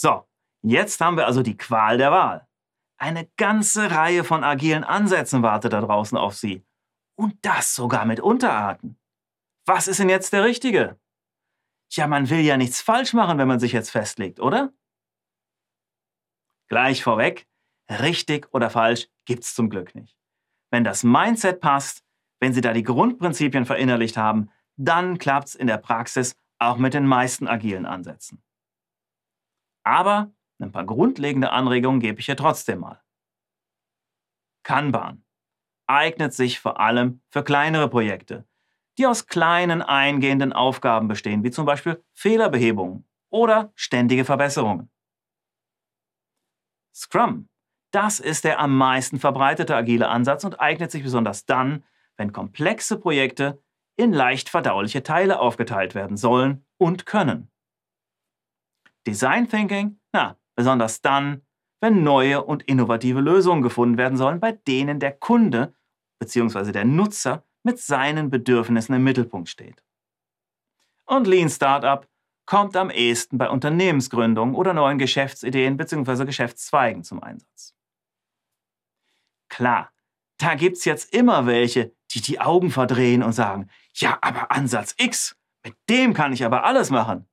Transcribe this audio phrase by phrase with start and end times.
[0.00, 0.28] So,
[0.62, 2.46] jetzt haben wir also die Qual der Wahl.
[2.98, 6.64] Eine ganze Reihe von agilen Ansätzen wartet da draußen auf Sie.
[7.16, 8.96] Und das sogar mit Unterarten.
[9.66, 11.00] Was ist denn jetzt der richtige?
[11.90, 14.72] Tja, man will ja nichts falsch machen, wenn man sich jetzt festlegt, oder?
[16.68, 17.48] Gleich vorweg,
[17.90, 20.16] richtig oder falsch gibt's zum Glück nicht.
[20.70, 22.04] Wenn das Mindset passt,
[22.38, 27.06] wenn Sie da die Grundprinzipien verinnerlicht haben, dann klappt's in der Praxis auch mit den
[27.06, 28.44] meisten agilen Ansätzen.
[29.88, 33.02] Aber ein paar grundlegende Anregungen gebe ich hier trotzdem mal.
[34.62, 35.24] Kanban
[35.86, 38.46] eignet sich vor allem für kleinere Projekte,
[38.98, 44.90] die aus kleinen eingehenden Aufgaben bestehen, wie zum Beispiel Fehlerbehebungen oder ständige Verbesserungen.
[46.94, 47.48] Scrum,
[47.90, 51.82] das ist der am meisten verbreitete agile Ansatz und eignet sich besonders dann,
[52.18, 53.62] wenn komplexe Projekte
[53.96, 57.50] in leicht verdauliche Teile aufgeteilt werden sollen und können.
[59.08, 61.42] Design Thinking, na, besonders dann,
[61.80, 65.74] wenn neue und innovative Lösungen gefunden werden sollen, bei denen der Kunde
[66.18, 66.72] bzw.
[66.72, 69.82] der Nutzer mit seinen Bedürfnissen im Mittelpunkt steht.
[71.06, 72.06] Und Lean Startup
[72.44, 76.24] kommt am ehesten bei Unternehmensgründungen oder neuen Geschäftsideen bzw.
[76.24, 77.74] Geschäftszweigen zum Einsatz.
[79.48, 79.90] Klar,
[80.38, 85.36] da gibt's jetzt immer welche, die die Augen verdrehen und sagen, ja, aber Ansatz X,
[85.64, 87.26] mit dem kann ich aber alles machen.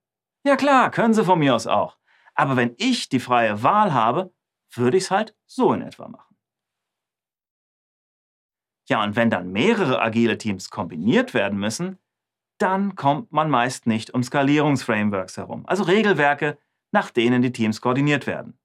[0.46, 1.98] Ja klar, können sie von mir aus auch.
[2.36, 4.32] Aber wenn ich die freie Wahl habe,
[4.72, 6.36] würde ich es halt so in etwa machen.
[8.88, 11.98] Ja, und wenn dann mehrere agile Teams kombiniert werden müssen,
[12.60, 16.60] dann kommt man meist nicht um Skalierungsframeworks herum, also Regelwerke,
[16.92, 18.60] nach denen die Teams koordiniert werden.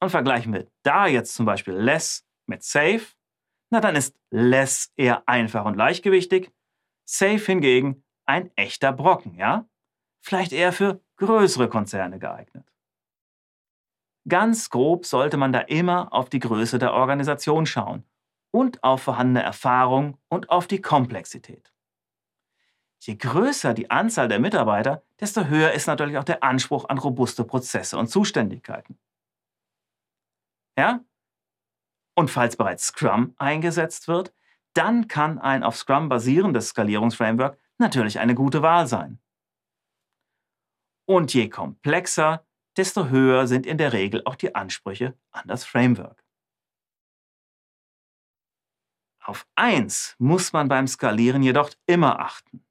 [0.00, 3.02] Und vergleichen wir da jetzt zum Beispiel Less mit Safe,
[3.70, 6.50] na dann ist Less eher einfach und leichtgewichtig,
[7.04, 9.68] Safe hingegen ein echter Brocken, ja?
[10.24, 12.66] Vielleicht eher für größere Konzerne geeignet.
[14.28, 18.04] Ganz grob sollte man da immer auf die Größe der Organisation schauen
[18.50, 21.72] und auf vorhandene Erfahrung und auf die Komplexität.
[23.00, 27.44] Je größer die Anzahl der Mitarbeiter, desto höher ist natürlich auch der Anspruch an robuste
[27.44, 28.98] Prozesse und Zuständigkeiten.
[30.76, 31.00] Ja?
[32.14, 34.32] Und falls bereits Scrum eingesetzt wird,
[34.74, 39.21] dann kann ein auf Scrum basierendes Skalierungsframework natürlich eine gute Wahl sein.
[41.04, 42.46] Und je komplexer,
[42.76, 46.24] desto höher sind in der Regel auch die Ansprüche an das Framework.
[49.24, 52.64] Auf eins muss man beim Skalieren jedoch immer achten.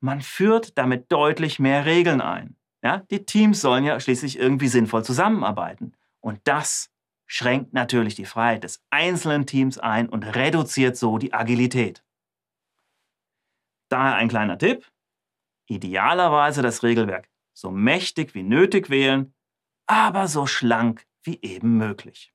[0.00, 2.56] Man führt damit deutlich mehr Regeln ein.
[2.82, 5.96] Ja, die Teams sollen ja schließlich irgendwie sinnvoll zusammenarbeiten.
[6.20, 6.90] Und das
[7.26, 12.04] schränkt natürlich die Freiheit des einzelnen Teams ein und reduziert so die Agilität.
[13.88, 14.90] Daher ein kleiner Tipp.
[15.66, 19.34] Idealerweise das Regelwerk so mächtig wie nötig wählen,
[19.86, 22.33] aber so schlank wie eben möglich.